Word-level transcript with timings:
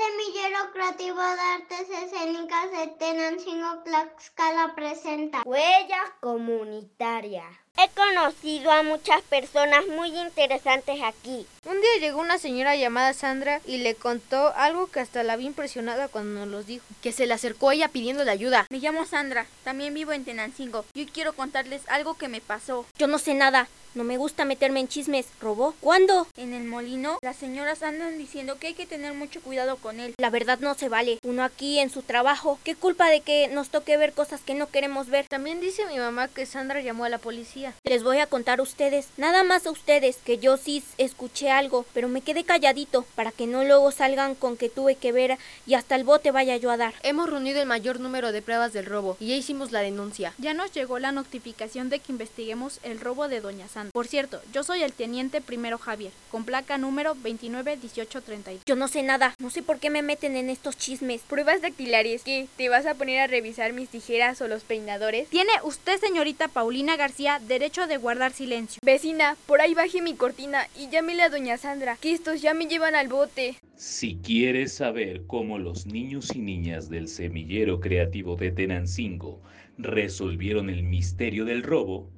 Semillero 0.00 0.72
Creativo 0.72 1.20
de 1.20 1.40
Artes 1.56 1.90
Escénicas 1.90 2.70
de 2.70 2.86
Tenancingo 2.98 3.82
Tlaxcala 3.84 4.74
presenta 4.74 5.42
Huella 5.44 6.16
Comunitaria. 6.20 7.44
He 7.82 7.88
conocido 7.94 8.70
a 8.72 8.82
muchas 8.82 9.22
personas 9.22 9.86
muy 9.86 10.08
interesantes 10.08 11.00
aquí. 11.02 11.46
Un 11.64 11.80
día 11.80 11.90
llegó 12.00 12.20
una 12.20 12.38
señora 12.38 12.76
llamada 12.76 13.14
Sandra 13.14 13.62
y 13.64 13.78
le 13.78 13.94
contó 13.94 14.52
algo 14.54 14.88
que 14.88 15.00
hasta 15.00 15.22
la 15.22 15.36
vi 15.36 15.46
impresionada 15.46 16.08
cuando 16.08 16.40
nos 16.40 16.48
los 16.48 16.66
dijo. 16.66 16.84
Que 17.00 17.12
se 17.12 17.26
le 17.26 17.32
acercó 17.32 17.72
ella 17.72 17.88
pidiéndole 17.88 18.30
ayuda. 18.30 18.66
Me 18.70 18.80
llamo 18.80 19.06
Sandra, 19.06 19.46
también 19.64 19.94
vivo 19.94 20.12
en 20.12 20.24
Tenancingo 20.24 20.84
y 20.92 21.00
hoy 21.00 21.06
quiero 21.06 21.32
contarles 21.32 21.82
algo 21.88 22.14
que 22.14 22.28
me 22.28 22.42
pasó. 22.42 22.84
Yo 22.98 23.06
no 23.06 23.18
sé 23.18 23.32
nada, 23.32 23.68
no 23.94 24.04
me 24.04 24.18
gusta 24.18 24.44
meterme 24.44 24.80
en 24.80 24.88
chismes. 24.88 25.26
¿Robó? 25.40 25.74
¿Cuándo? 25.80 26.28
En 26.36 26.52
el 26.52 26.64
molino, 26.64 27.18
las 27.22 27.36
señoras 27.36 27.82
andan 27.82 28.18
diciendo 28.18 28.58
que 28.58 28.68
hay 28.68 28.74
que 28.74 28.86
tener 28.86 29.14
mucho 29.14 29.40
cuidado 29.40 29.76
con 29.76 30.00
él. 30.00 30.14
La 30.18 30.30
verdad 30.30 30.58
no 30.60 30.74
se 30.74 30.88
vale. 30.88 31.18
Uno 31.24 31.42
aquí 31.42 31.78
en 31.78 31.90
su 31.90 32.02
trabajo. 32.02 32.58
¿Qué 32.62 32.74
culpa 32.74 33.08
de 33.08 33.20
que 33.20 33.48
nos 33.48 33.70
toque 33.70 33.96
ver 33.96 34.12
cosas 34.12 34.42
que 34.42 34.54
no 34.54 34.68
queremos 34.68 35.08
ver? 35.08 35.26
También 35.28 35.60
dice 35.60 35.86
mi 35.86 35.98
mamá 35.98 36.28
que 36.28 36.46
Sandra 36.46 36.80
llamó 36.80 37.04
a 37.04 37.08
la 37.08 37.18
policía. 37.18 37.59
Les 37.84 38.02
voy 38.02 38.18
a 38.18 38.26
contar 38.26 38.60
a 38.60 38.62
ustedes, 38.62 39.08
nada 39.16 39.44
más 39.44 39.66
a 39.66 39.70
ustedes, 39.70 40.16
que 40.24 40.38
yo 40.38 40.56
sí 40.56 40.82
escuché 40.98 41.50
algo, 41.50 41.84
pero 41.92 42.08
me 42.08 42.20
quedé 42.20 42.44
calladito 42.44 43.04
para 43.14 43.32
que 43.32 43.46
no 43.46 43.64
luego 43.64 43.90
salgan 43.90 44.34
con 44.34 44.56
que 44.56 44.68
tuve 44.68 44.94
que 44.94 45.12
ver 45.12 45.38
y 45.66 45.74
hasta 45.74 45.96
el 45.96 46.04
bote 46.04 46.30
vaya 46.30 46.56
yo 46.56 46.70
a 46.70 46.76
dar. 46.76 46.94
Hemos 47.02 47.28
reunido 47.28 47.60
el 47.60 47.66
mayor 47.66 48.00
número 48.00 48.32
de 48.32 48.42
pruebas 48.42 48.72
del 48.72 48.86
robo 48.86 49.16
y 49.20 49.28
ya 49.28 49.36
hicimos 49.36 49.72
la 49.72 49.80
denuncia. 49.80 50.34
Ya 50.38 50.54
nos 50.54 50.72
llegó 50.72 50.98
la 50.98 51.12
notificación 51.12 51.88
de 51.88 51.98
que 51.98 52.12
investiguemos 52.12 52.80
el 52.82 53.00
robo 53.00 53.28
de 53.28 53.40
Doña 53.40 53.68
Sandra. 53.68 53.92
Por 53.92 54.06
cierto, 54.06 54.40
yo 54.52 54.62
soy 54.62 54.82
el 54.82 54.92
teniente 54.92 55.40
primero 55.40 55.78
Javier, 55.78 56.12
con 56.30 56.44
placa 56.44 56.78
número 56.78 57.14
291832. 57.14 58.62
Yo 58.66 58.76
no 58.76 58.88
sé 58.88 59.02
nada, 59.02 59.34
no 59.38 59.50
sé 59.50 59.62
por 59.62 59.78
qué 59.78 59.90
me 59.90 60.02
meten 60.02 60.36
en 60.36 60.50
estos 60.50 60.76
chismes. 60.76 61.22
¿Pruebas 61.22 61.62
dactilares? 61.62 62.22
¿Qué? 62.22 62.48
¿Te 62.56 62.68
vas 62.68 62.86
a 62.86 62.94
poner 62.94 63.20
a 63.20 63.26
revisar 63.26 63.72
mis 63.72 63.88
tijeras 63.88 64.40
o 64.40 64.48
los 64.48 64.62
peinadores? 64.62 65.28
Tiene 65.28 65.52
usted, 65.62 66.00
señorita 66.00 66.48
Paulina 66.48 66.96
García, 66.96 67.40
derecho 67.50 67.88
de 67.88 67.96
guardar 67.96 68.32
silencio. 68.32 68.78
Vecina, 68.82 69.36
por 69.46 69.60
ahí 69.60 69.74
baje 69.74 70.00
mi 70.00 70.14
cortina 70.14 70.68
y 70.78 70.88
llámele 70.88 71.24
a 71.24 71.28
doña 71.28 71.58
Sandra, 71.58 71.96
que 72.00 72.12
estos 72.12 72.40
ya 72.40 72.54
me 72.54 72.66
llevan 72.66 72.94
al 72.94 73.08
bote. 73.08 73.56
Si 73.74 74.16
quieres 74.16 74.72
saber 74.72 75.26
cómo 75.26 75.58
los 75.58 75.84
niños 75.84 76.34
y 76.34 76.38
niñas 76.38 76.88
del 76.88 77.08
semillero 77.08 77.80
creativo 77.80 78.36
de 78.36 78.52
Tenancingo 78.52 79.42
resolvieron 79.78 80.70
el 80.70 80.84
misterio 80.84 81.44
del 81.44 81.64
robo, 81.64 82.08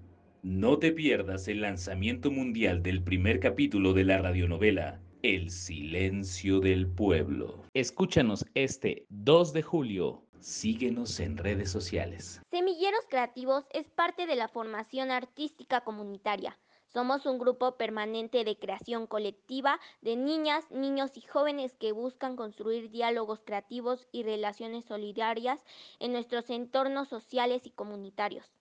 no 0.42 0.78
te 0.78 0.92
pierdas 0.92 1.48
el 1.48 1.62
lanzamiento 1.62 2.30
mundial 2.30 2.82
del 2.82 3.02
primer 3.02 3.40
capítulo 3.40 3.94
de 3.94 4.04
la 4.04 4.18
radionovela 4.18 5.00
El 5.22 5.50
silencio 5.50 6.60
del 6.60 6.88
pueblo. 6.88 7.64
Escúchanos 7.72 8.44
este 8.54 9.06
2 9.08 9.54
de 9.54 9.62
julio. 9.62 10.24
Síguenos 10.42 11.20
en 11.20 11.36
redes 11.36 11.70
sociales. 11.70 12.42
Semilleros 12.50 13.06
Creativos 13.08 13.64
es 13.70 13.88
parte 13.88 14.26
de 14.26 14.34
la 14.34 14.48
formación 14.48 15.12
artística 15.12 15.82
comunitaria. 15.82 16.58
Somos 16.88 17.26
un 17.26 17.38
grupo 17.38 17.76
permanente 17.76 18.42
de 18.42 18.58
creación 18.58 19.06
colectiva 19.06 19.78
de 20.00 20.16
niñas, 20.16 20.68
niños 20.72 21.12
y 21.14 21.20
jóvenes 21.20 21.76
que 21.78 21.92
buscan 21.92 22.34
construir 22.34 22.90
diálogos 22.90 23.40
creativos 23.44 24.08
y 24.10 24.24
relaciones 24.24 24.84
solidarias 24.84 25.60
en 26.00 26.12
nuestros 26.12 26.50
entornos 26.50 27.08
sociales 27.08 27.64
y 27.64 27.70
comunitarios. 27.70 28.52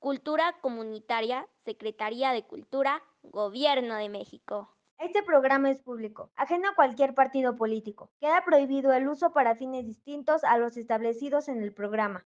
Cultura 0.00 0.56
Comunitaria, 0.60 1.46
Secretaría 1.64 2.32
de 2.32 2.42
Cultura, 2.42 3.04
Gobierno 3.22 3.94
de 3.94 4.08
México. 4.08 4.74
Este 5.00 5.22
programa 5.22 5.70
es 5.70 5.80
público, 5.80 6.30
ajeno 6.36 6.68
a 6.68 6.74
cualquier 6.74 7.14
partido 7.14 7.56
político. 7.56 8.10
Queda 8.20 8.44
prohibido 8.44 8.92
el 8.92 9.08
uso 9.08 9.32
para 9.32 9.56
fines 9.56 9.86
distintos 9.86 10.44
a 10.44 10.58
los 10.58 10.76
establecidos 10.76 11.48
en 11.48 11.62
el 11.62 11.72
programa. 11.72 12.18